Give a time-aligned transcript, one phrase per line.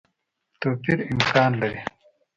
[0.61, 1.81] توپیر امکان لري.